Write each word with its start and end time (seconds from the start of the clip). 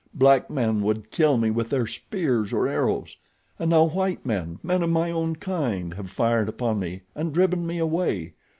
Black 0.15 0.49
men 0.49 0.81
would 0.81 1.11
kill 1.11 1.37
me 1.37 1.51
with 1.51 1.69
their 1.69 1.85
spears 1.85 2.51
or 2.51 2.67
arrows. 2.67 3.17
And 3.59 3.69
now 3.69 3.83
white 3.83 4.25
men, 4.25 4.57
men 4.63 4.81
of 4.81 4.89
my 4.89 5.11
own 5.11 5.35
kind, 5.35 5.93
have 5.93 6.09
fired 6.09 6.49
upon 6.49 6.79
me 6.79 7.03
and 7.13 7.31
driven 7.31 7.67
me 7.67 7.77
away. 7.77 8.33